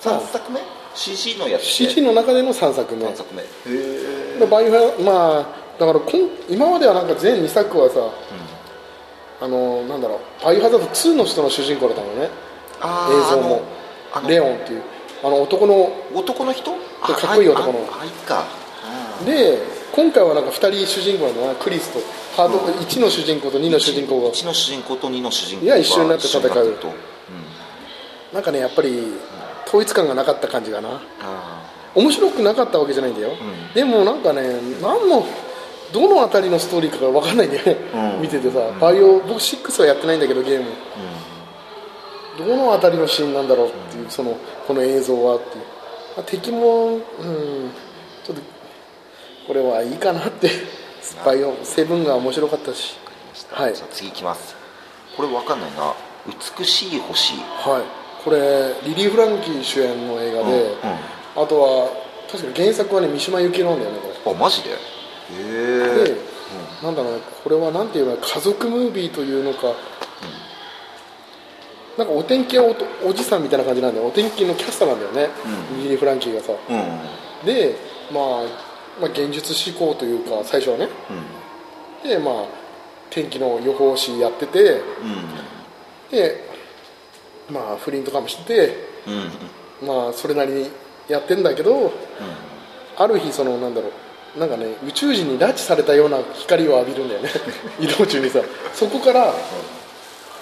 [0.00, 0.58] 3作目？
[0.94, 3.04] CG のやつで CG の中での3作目。
[3.04, 3.42] 3作目。
[3.42, 8.00] へえでバイオハまあだからこん今まではなんか全2作はさ、
[9.40, 12.30] あのなんだろうバイオハザード2の人の主人公だったのね。
[12.80, 13.62] あ映像も。
[14.28, 14.82] レオンっていう。
[15.24, 16.72] あの男の男の人？
[17.02, 17.80] あかっこいい男の。
[17.90, 18.44] ああいいか
[19.24, 19.58] で
[19.92, 22.00] 今回はなんか2人主人公なんだなクリスと
[22.36, 26.92] ハード、1の主人公と2の主人公が1の主人公と2の主人公いや一緒になって戦う一緒になってると
[28.34, 29.14] なんかねやっぱり
[29.66, 31.00] 統一感がなかった感じがな。
[31.20, 33.72] あ面白くなかったわけじゃないんだよ、ん。
[33.74, 34.42] でもなんかね
[34.82, 35.24] 何の
[35.92, 37.76] どの辺りのストーリーかが分かんないんだよね、
[38.16, 38.22] うん。
[38.22, 40.70] 見ててさ、バイオ僕6はやってないんだけどゲーム。
[42.36, 45.64] どの辺りのシーンなんだろうっていう、そのこの映像はっていう、
[46.16, 47.00] まあ敵もうん
[48.24, 48.42] ちょっと
[49.46, 50.50] これはいいかなって。
[51.22, 52.96] バイオセブンが面白かったし。
[53.50, 53.74] はい。
[53.74, 54.56] じゃあ次いきます。
[55.16, 55.94] これ分かんないな。
[56.58, 57.34] 美しい星。
[57.34, 61.44] はいこれリリー・フランキー主演の映画で、うんうん。
[61.44, 61.90] あとは
[62.30, 64.36] 確か原作はね三島由紀夫なんだよねこれ。
[64.36, 64.70] あマジで？
[64.70, 64.74] へ
[66.04, 69.74] でえ、なんだろうねこれはなんていうの家族ムービーというのか、
[71.98, 75.28] なんかお天気おとおじさんみたいな感じなんだよお天気のキャスターなんだよね、
[75.76, 76.52] リリー・フランキーがさ。
[76.68, 76.76] うん。
[76.76, 76.84] うん
[77.44, 77.76] で、
[78.10, 78.22] まあ、
[79.00, 80.88] まあ現実志向というか最初はね。
[82.02, 82.34] でまあ
[83.10, 84.80] 天気の予報士やっててうん。
[86.10, 86.53] で
[87.50, 88.76] まあ不倫とかもしてて
[89.82, 89.86] うん。
[89.88, 90.70] まあそれなりに
[91.08, 91.92] やってんだけど、
[92.96, 93.90] ある日そのなんだろ
[94.36, 97.30] うなんかね宇宙人に拉致されたような光を浴びるんだよね。
[97.80, 98.40] 移動中にさ。
[98.72, 99.32] そこから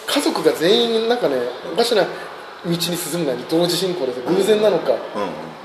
[0.06, 1.36] 家族が全員なんかね
[1.72, 2.08] おかしな道
[2.70, 4.98] に進むなり同時進行でさ偶然なのか、うん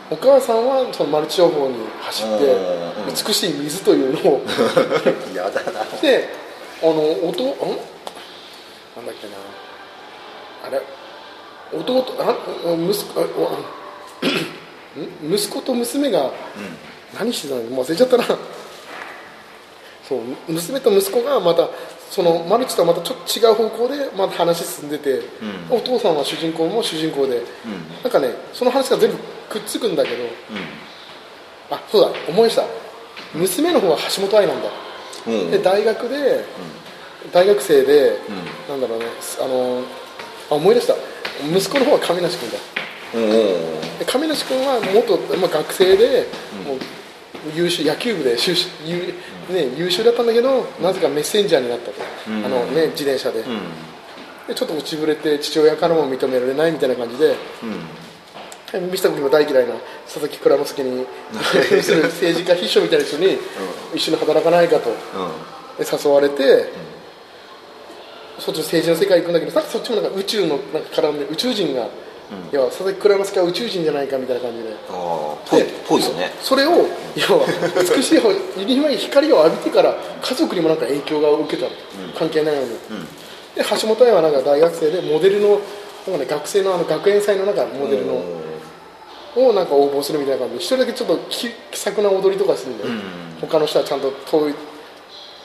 [0.09, 4.41] お母さんはそのマルチ商法に走ってうん美しい水というのを。
[4.41, 4.41] う
[5.29, 5.83] んやだな。
[6.01, 6.29] で
[6.81, 6.91] あの
[7.27, 7.47] 弟ん？
[8.95, 9.35] なんだっけな。
[10.65, 10.81] あれ？
[11.73, 12.35] 弟あ
[12.75, 13.25] 息子あ
[15.29, 16.31] 息子と娘が
[17.17, 17.63] 何してたの？
[17.63, 18.23] もう忘れちゃったな。
[20.07, 21.67] そう娘と息子がまた
[22.09, 25.21] そのマルチとはまたちょっと違う方向でまた話進んでて、
[25.69, 27.41] お父さんは主人公も主人公で、
[28.01, 29.17] なんかねその話が全部
[29.49, 30.23] くっつくんだけど、
[31.69, 32.63] あそうだ思い出した。
[33.33, 34.69] 娘の方は橋本愛なんだ。
[35.27, 35.31] う。
[35.31, 36.45] んで大学で、
[37.33, 38.17] 大学生で、
[38.69, 39.05] なんだろうね
[39.41, 39.83] あの
[40.49, 40.93] あ思い出した
[41.43, 42.57] 息子の方は亀梨君だ。
[43.99, 46.27] で亀梨君は元、まあ、学生で、
[46.65, 46.79] もう
[47.55, 49.13] 優秀野球部で優秀優,、
[49.49, 51.93] ね、優秀だったんだけど、なぜかメッセンジャーになったと、
[52.27, 52.45] うん。
[52.45, 53.45] あのね、自転車で,、うん。
[54.47, 57.35] でちょっと落ちぶれて父親からも認められないみたいな感じで。
[57.63, 58.91] うん。
[58.91, 63.37] 見せた時も大嫌いな佐々木蔵之介に 政治家秘書みたいな人に
[63.95, 64.89] 一緒に働かないかと。
[64.89, 65.85] うん。
[65.85, 66.69] で誘われて、
[68.39, 71.87] そっちの政治の世界行くんだけどなんかそっちもなんか宇宙のなんか絡んで宇宙人が、
[72.51, 74.69] いや佐々木蔵之介は宇宙人じゃないかみたいな感じで。
[74.89, 76.31] ああぽいでぽいよね。
[76.41, 77.47] それを要は
[77.95, 81.71] 美しい方に光を浴びてから家族にもなんか影響が受けたの、
[82.17, 82.71] 関係ないように、
[83.55, 85.59] で橋本愛はなんか大学生でモデルのなん
[86.13, 88.21] か、ね、学生のあの学園祭の中モデルの、
[89.37, 92.91] をなんか応募するみたいな感じで一人だけちょっと気気さくな踊りとかするんだよ、
[93.41, 94.55] 他の人はちゃんと統一,、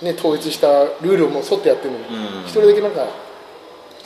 [0.02, 2.42] ね、統一したルールをもう沿ってやってるのにうん。
[2.42, 3.06] 一、人だけなんか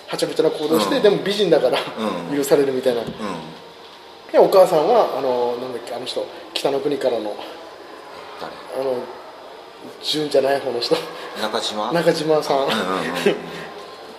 [0.09, 1.03] はちゃめちゃな行動して、うん。
[1.03, 1.79] でも美人だから、
[2.31, 2.37] うん。
[2.37, 3.01] 許されるみたいな。
[3.01, 3.09] うん。
[4.33, 7.35] でお母さんはあのなんだっけあの人北の国からの
[8.41, 8.83] 誰？
[8.83, 8.99] あの
[10.03, 10.97] 純じゃない方の人。
[11.41, 11.93] 中島？
[11.93, 12.71] 中島さん、うんうん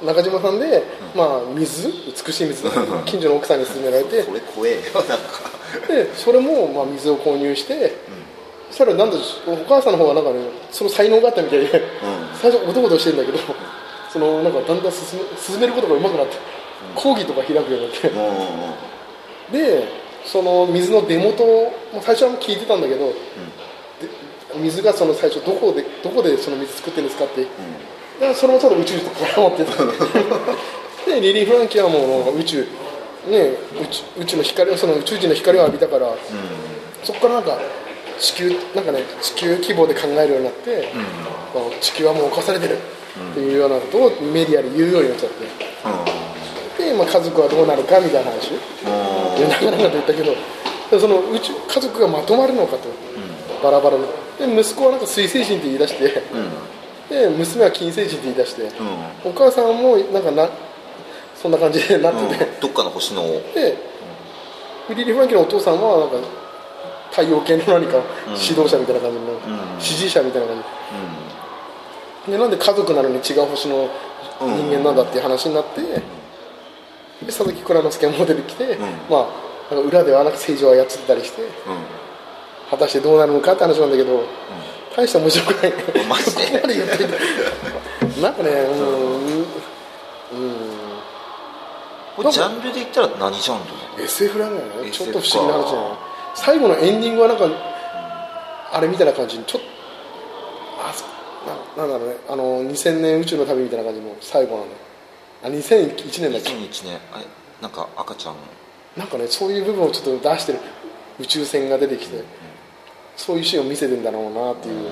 [0.05, 0.83] 中島さんで、
[1.15, 1.91] まあ、水？
[2.25, 2.69] 美しい水。
[3.05, 4.21] 近所の奥さんに勧められて。
[4.21, 5.17] それ怖えよなんか。
[5.87, 7.91] でそれも、まあ、水を購入して、そ
[8.77, 10.37] したらなんだお母さんの方はなんかね
[10.69, 11.81] その才能があったみたいで、
[12.39, 13.39] 最初おどおどしてるんだけど
[14.13, 16.37] そのなんかだんだん進め進めることがうまくなって
[16.93, 19.57] 講義とか開くようになって。
[19.57, 19.83] で
[20.25, 23.13] その水の出元をまあ最初は聞いてたんだけど、で
[24.61, 27.47] 水がその最初どこでどこでその水作ってるんですかって、
[28.19, 31.09] でそれもちょっと宇宙と絡まってた。
[31.09, 32.67] でリリー・フランキーはもう宇宙
[33.27, 36.13] ね宇宙宇宙の光をその宇宙人の光を浴びたから、
[37.03, 37.57] そこからなんか
[38.19, 40.89] 地球なんかね地球規模で考えるようになって、
[41.53, 48.51] この地球はもう侵されてるっていうようなことをメディアで言うようになっちゃってで、まあ、家族はどうなるかみたいな話。
[49.37, 50.35] でなかなかと言ったけど
[50.91, 52.89] でその宇宙家族がまとまるのかと、
[53.63, 54.07] バラバラの。
[54.37, 56.23] で息子はなんか水星人って言い出して、
[57.09, 59.31] で娘は金星人って言い出して、うん。
[59.31, 60.49] お母さんもなんかな
[61.35, 62.59] そんな感じでなってて、うん。
[62.59, 63.77] どっかの星ので
[64.89, 66.15] ウィリー・フランキーのお父さんはなんか
[67.17, 70.63] 太陽系の何か指導者みたいな感じの、ん支持者みたいな感
[72.27, 72.31] じ。
[72.31, 73.89] でなんで家族なのに違う星の
[74.39, 76.01] 人間なんだっていう話になって、で
[77.25, 78.77] 佐々木蔵之介も出てきて、
[79.09, 79.27] ま
[79.71, 81.41] あ裏ではなんか政治を操ってたりして
[82.69, 84.23] 果たしてどうなるのかって話なんだけど、
[84.95, 85.73] 大して面白くない。
[86.07, 86.45] マジで？
[86.45, 89.45] ここまで言ってなんかねうん。
[92.25, 92.31] うん。
[92.31, 93.59] ジャンルで言ったら何ジャン
[93.97, 94.91] ル SF なんだよね。
[94.91, 96.06] ちょっと不思議な話じゃない
[96.37, 97.49] 最後のエンディングはなんか
[98.71, 99.67] あれみたいな感じにちょっと
[100.79, 101.05] あそ
[101.79, 102.15] ななんだろうね。
[102.29, 104.67] あの2000年宇宙の旅みたいな感じの最後なの。
[105.43, 106.99] あ2001年だっけ？2001年。
[107.11, 107.25] あれ
[107.61, 108.35] なんか赤ちゃん。
[108.95, 110.59] なんかねそういう部分をちょっと出してる。
[111.19, 112.23] 宇宙船が出てきて
[113.15, 114.89] そういうシーンを見せてんだろうなっていう。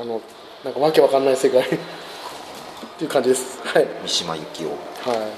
[0.00, 0.20] あの
[0.64, 1.62] なんかわけわかんない世界。
[1.62, 1.64] っ
[2.98, 3.60] ていう感じです。
[3.64, 3.86] はい。
[4.02, 4.70] 三島由紀夫。
[5.10, 5.30] は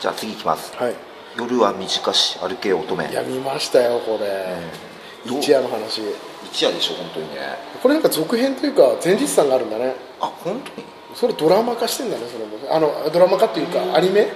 [0.00, 0.72] じゃあ次いきます。
[0.74, 1.09] いはい
[1.40, 3.08] 夜は短し歩け乙女。
[3.08, 4.56] いや見ましたよこれ、
[5.26, 5.38] どう？
[5.38, 6.02] 一夜の話。
[6.44, 7.36] 一夜でしょ本当にね。
[7.82, 9.94] これなんか続編というか前日談があるんだね。
[10.20, 10.86] あ本当に？
[11.14, 12.58] それドラマ化してんだねそれも。
[12.70, 14.28] あのドラマ化っていうかアニメ？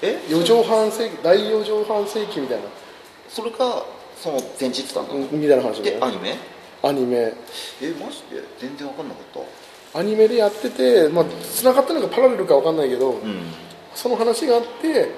[0.00, 0.18] え？
[0.30, 2.64] 四畳半世紀大四畳半世紀みたいな。
[3.28, 3.84] それが
[4.16, 5.90] その前日だなうんみたいな話ね。
[5.90, 6.36] でアニメ？
[6.82, 7.34] アニメ。
[7.82, 8.42] えマジで？
[8.58, 9.42] 全然分かんなかっ
[9.92, 9.98] た。
[10.00, 13.52] アニメでやっててまあ繋がったのかパラレルか分かんないけど、うん。
[13.94, 15.10] その話があって、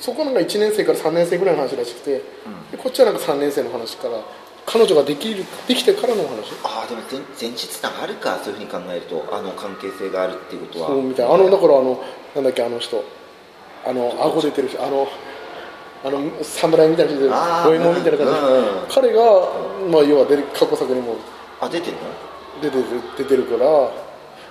[0.00, 2.22] そこなんか1年生から3年生ぐらいの話らしくて、
[2.70, 4.20] でこっちはなんか3年生の話から
[4.66, 6.52] 彼女ができるできてからの話。
[6.62, 10.88] ああでも前前日談あるかそういうふうに考えるとあの関係性があるっていうことは。
[10.88, 11.34] そうみたいな。
[11.34, 13.02] あのだからあのなんだっけあの人。
[13.86, 14.84] あの顎出てる人。
[14.84, 15.08] あの
[16.04, 19.22] あの侍みたいな人で五右衛門みたいな感じ、うんうん彼が、
[19.90, 21.16] まあ、要は出る過去作にも。
[21.60, 22.02] あ出てるの？
[22.62, 22.84] 出てる
[23.16, 23.66] 出てるから。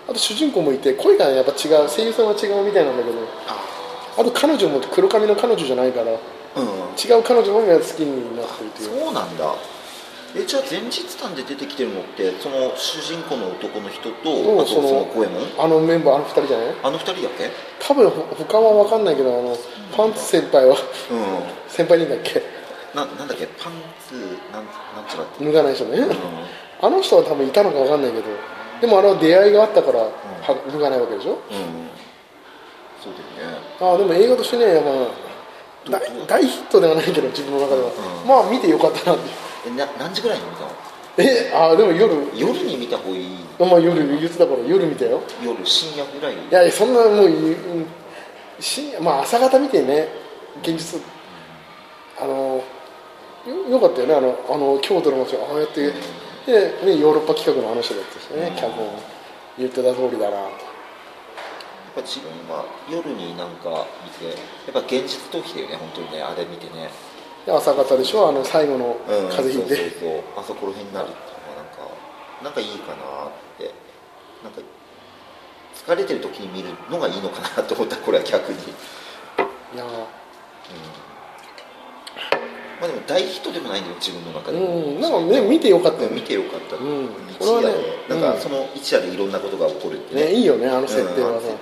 [0.09, 3.17] あと主人公もいて声がやっぱ違う声優さんは違うみたいなんだけど。
[3.47, 3.76] あ
[4.23, 6.17] と彼女も黒髪の彼女じゃないからうん。
[6.97, 8.99] 違う彼女の方が好きになってるっていう。
[9.03, 9.53] そうなんだ。
[10.35, 16.75] えじゃあ前日談で出てきてるのってその主人公の男の人とあとその五右衛門あのメンバーあの二人じゃない？
[16.83, 17.49] あの二人だけ？
[17.79, 19.55] 多分ほ他は分かんないけどあの
[19.95, 20.79] パンツ先輩はうん。
[21.69, 22.41] 先輩でいいんだっけ？
[22.93, 23.47] ななんだっけ？
[23.47, 23.73] パン
[24.05, 24.15] ツ
[24.51, 25.45] なんなんちゃらって。
[25.45, 26.15] 脱がない人ね、うん。
[26.81, 28.25] あの人は多分いたのか分かんないけど
[28.81, 30.11] でもあれは出会いがあったからは
[30.71, 31.33] 脱がないわけでしょ？
[31.33, 31.37] うん
[33.07, 33.57] そうだよね。
[33.79, 34.81] ああでも映画としてね、
[35.87, 38.27] まあ、大大ヒットではないけど自分の中では、うん。
[38.27, 39.29] まあ見てよかったなって
[39.67, 40.71] えな何時ぐらいに見たの？
[41.17, 42.13] えああでも夜。
[42.35, 43.27] 夜に見た方がいい？
[43.59, 45.21] まあ夜言ってたから夜見たよ。
[45.43, 46.33] 夜深夜ぐらい？
[46.33, 47.85] いやいやそんなもううん
[48.59, 50.09] 深夜まあ朝方見てね
[50.61, 51.01] 現実。
[52.19, 52.63] あの
[53.45, 55.93] よよかったよねあのあの京都の街をああやって、で
[56.83, 58.89] ね、ヨーロッパ企画の話だったしね、脚本
[59.57, 60.51] 言ってた通りだなやっ
[61.97, 64.37] ぱ自分は夜になんか見て
[64.69, 66.93] やっぱ現実逃避だよね本当にねあれ見てね。
[67.45, 70.39] で朝方でしょあの最後のうん風邪ひいて、そうそうそう。
[70.39, 71.81] あそこら辺になるっていうのはなんか
[72.43, 73.87] なんかいいかなって。
[74.43, 74.61] なんか
[75.73, 79.85] 疲れてる時に見るのがいいのかなと思ったこれは逆に、うん、いや
[82.79, 84.59] まあでも大ヒットでもないんだよ自分の中で。
[84.59, 86.15] も、うんなんかね見てよかったよね。
[86.15, 87.09] 見てよかった、うん。
[87.29, 87.69] 一夜で、これはね
[88.09, 88.33] うんなん。
[88.35, 90.31] かその一夜でいろんなことが起こるってね。
[90.31, 91.47] いいよねあの設定はさ。
[91.49, 91.53] う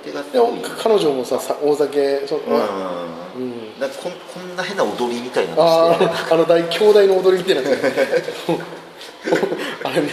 [0.56, 3.80] ん彼女もささ大酒そうん、うん。
[3.80, 6.06] なんかこんこんな変な踊りみたいなあのして。
[6.06, 7.70] あ あの大兄弟の踊りみたいな
[9.84, 10.08] あれね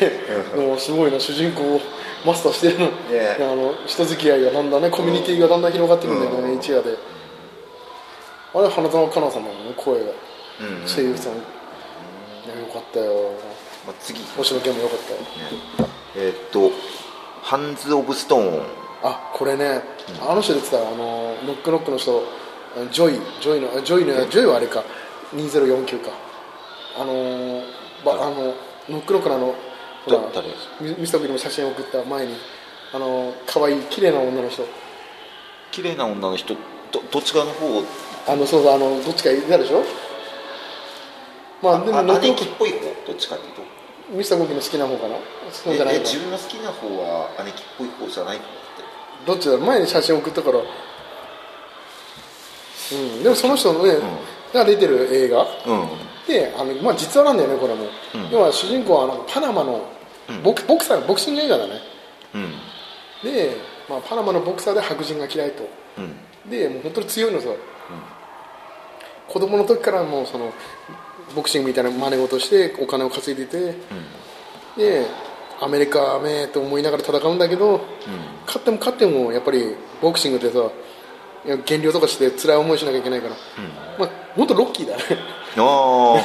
[0.56, 1.82] でもすごいな主人公を
[2.26, 2.92] マスターしてるの,、ね。
[3.40, 6.58] あの人付き合いがだんだんねコミュニティがだんだん広がってくんだよね、うん。
[6.58, 6.96] 一夜で。
[8.56, 10.02] あれ花澤香菜さんだもんね声が。
[10.02, 10.33] うん
[10.88, 11.36] 声優さん、い
[12.48, 13.32] やよかったよ。
[13.86, 14.20] まあ、次。
[14.38, 15.20] 星野源もよかったよ。
[15.20, 15.26] ね。
[16.16, 16.72] えーっと
[17.42, 18.62] ハンズ・オブ・ストーン。
[19.04, 19.82] あこれね、
[20.22, 22.24] あの人出てたあのノックノックの人。
[22.92, 23.20] ジョイ。
[23.42, 24.84] ジョイのジョイのジョイはあれか。
[25.36, 26.12] 2049か。
[27.00, 27.64] あのー
[28.06, 28.56] ばあの
[28.90, 29.56] ノックノックのあの
[30.06, 30.20] ほら
[30.82, 32.36] ミミスター君にも写真送った前に
[32.94, 34.66] あの可愛い綺麗な女の人。
[35.72, 36.56] 綺麗な女の人。
[36.92, 37.80] どどっち側の方？
[37.80, 37.84] を
[38.28, 39.84] あのそうそうあのどっちかいたでしょ？
[41.64, 42.80] まあでもあノックノック姉貴っぽい方？
[43.08, 43.64] どっちかっていうと。
[44.12, 45.16] ミスター君の好きな方かな？
[45.50, 48.52] そうえじゃない自分の好きな方は姉貴っぽい方じゃない方って
[49.26, 49.56] どっちだ？
[49.56, 50.60] ろう前に写真送ったから。
[50.60, 50.62] う
[52.96, 53.24] ん。
[53.24, 53.96] でもその人のね、
[54.54, 55.42] が出てる映画。
[55.42, 55.48] うん。
[56.28, 58.30] であの、まあ、実話なんだよねこれも、うん。
[58.30, 59.90] 要は主人公はなんかパナマの
[60.44, 61.80] ボクボクサーボクシング映画だね。
[62.36, 62.52] うん。
[63.24, 63.56] で、
[63.90, 65.64] まあ、パナマのボクサーで白人が嫌いと。
[65.98, 66.52] うん。
[66.52, 67.48] でもう本当に強いのさ、
[69.28, 70.52] 子供の時からもうその
[71.36, 73.76] ボクシングみたいな真似事してお金を稼いでて
[74.78, 75.06] で
[75.62, 77.82] アメリカめと思いながら戦うんだけど、
[78.46, 80.70] 勝っても勝ってもやっぱりボクシングってさ
[81.66, 83.36] 減量とかして辛い思いしなきゃいけないから、
[83.98, 85.04] まあ本当ロッキーだね。
[85.58, 86.16] あ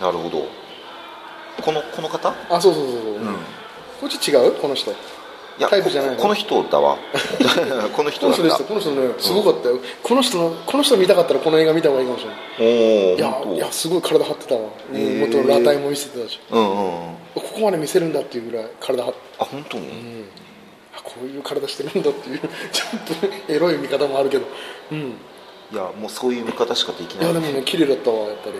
[0.04, 0.46] なるほど。
[1.62, 2.32] このこの方？
[2.50, 3.14] あそうそうそうそう、
[4.00, 4.52] こっち違う？
[4.52, 4.94] この人
[5.58, 6.16] いやタイプじゃないの？
[6.16, 6.98] ここの人だわ。
[7.96, 8.64] この人このだった。
[8.64, 13.14] この人ねすごかったよ、この人のこの人見たかったらこの映画見た方がいいかもしれない。
[13.14, 14.60] いやいやすごい体張ってたわ、
[14.92, 16.38] うん、もっと裸体も見せてたし。
[16.50, 17.16] うんうんうん。
[17.34, 19.18] ここまで見せるんだっていうぐらい体張って。
[19.38, 19.88] あ本当に、
[20.94, 22.40] あこういう体してるんだっていう
[22.72, 24.44] ちょっとエロい見方もあるけど。
[24.92, 25.14] うん。
[25.72, 27.24] いやもうそういう見方しかできない。
[27.32, 28.56] いやでもね綺麗だったわやっぱり。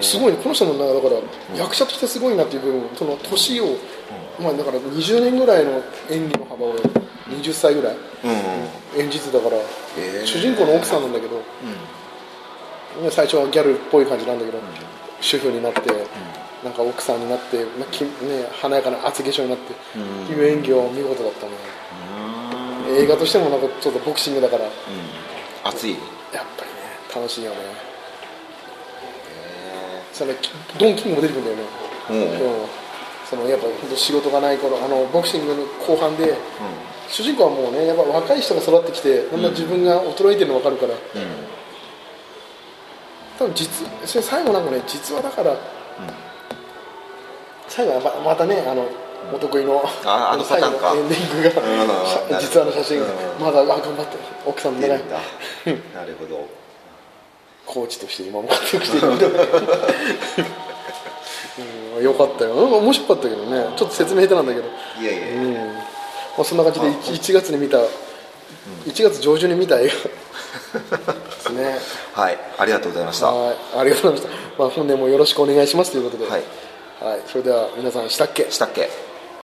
[0.00, 1.16] すごいねこの人もなんかだか
[1.54, 3.76] ら役者としてすごいなっていう部分その年を、
[4.40, 6.74] まあだから20年ぐらいの演技の幅を
[7.30, 7.96] 20歳ぐらい。
[8.94, 9.56] 演じてたから、
[10.26, 11.40] 主人公の奥さんなんだけど、
[13.10, 14.58] 最初はギャルっぽい感じなんだけど、
[15.20, 15.80] 主婦になって、
[16.62, 18.10] なんか奥さんになって、まあきね、
[18.60, 21.52] 華やかな厚化粧になって、っていう演技は見事だったね、
[23.00, 24.64] 映画としてもなんかちょっとボクシングだから。
[24.64, 24.72] やっ
[25.64, 25.94] 熱い。
[25.94, 26.46] ぱりね
[27.14, 27.56] 楽しいよね。
[30.12, 31.62] そのきドン・キングも出てくるんだよね、
[32.10, 32.81] うん
[33.32, 36.36] そのやっぱ本当仕事がない頃あのボクシングの後半で、
[37.08, 40.92] 主人公はもうねやっぱ若い人が育ってきてだんだん自分が衰えてるの分かるから、
[43.38, 45.56] 多分実それ最後なんかね実はだから、
[47.68, 48.86] 最後はままたねあの
[49.34, 51.48] お得意のああの最後のエンディング
[52.28, 53.08] が、 実話の写真が、う
[53.40, 53.44] ん。
[53.46, 54.88] まだあ頑張って奥さんのね。
[54.88, 55.16] 出るんだ
[56.00, 56.46] なるほど。
[57.64, 59.08] コーチとして今も活躍している。
[59.12, 59.38] みたいな
[61.96, 62.54] うんよかったよ。
[62.54, 63.66] なんか面白かったけどね。
[63.76, 64.66] ちょっと説明下手なんだけど。
[65.00, 65.42] いやいやいや。
[65.42, 65.54] うん。
[65.74, 65.80] ま
[66.40, 67.84] あ、そんな感じで 1, 月に見た、1
[69.02, 69.92] 月上旬に見た映画。
[69.92, 69.92] で
[71.40, 71.78] すね。
[72.14, 72.38] はい。
[72.58, 73.26] ありがとうございました。
[73.30, 73.56] はい。
[73.78, 76.42] ありがとうございました、まあ、本年もよろしくお願いしますということで、はい。
[77.00, 78.46] はい、それでは皆さんしたっけ？
[78.50, 78.88] したっけ？